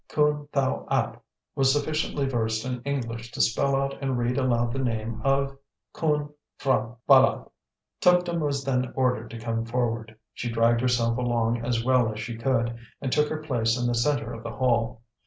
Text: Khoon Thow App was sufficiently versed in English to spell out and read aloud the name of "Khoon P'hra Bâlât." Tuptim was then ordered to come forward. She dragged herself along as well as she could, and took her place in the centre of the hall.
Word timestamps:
Khoon 0.09 0.47
Thow 0.51 0.87
App 0.89 1.21
was 1.53 1.71
sufficiently 1.71 2.25
versed 2.25 2.65
in 2.65 2.81
English 2.81 3.31
to 3.33 3.39
spell 3.39 3.75
out 3.75 3.99
and 4.01 4.17
read 4.17 4.35
aloud 4.35 4.73
the 4.73 4.79
name 4.79 5.21
of 5.23 5.55
"Khoon 5.93 6.29
P'hra 6.59 6.95
Bâlât." 7.07 7.51
Tuptim 8.01 8.39
was 8.39 8.63
then 8.63 8.91
ordered 8.95 9.29
to 9.29 9.37
come 9.39 9.63
forward. 9.63 10.15
She 10.33 10.49
dragged 10.51 10.81
herself 10.81 11.19
along 11.19 11.63
as 11.63 11.83
well 11.85 12.11
as 12.11 12.19
she 12.19 12.35
could, 12.35 12.79
and 12.99 13.11
took 13.11 13.29
her 13.29 13.43
place 13.43 13.79
in 13.79 13.85
the 13.85 13.93
centre 13.93 14.33
of 14.33 14.41
the 14.41 14.49
hall. 14.53 15.03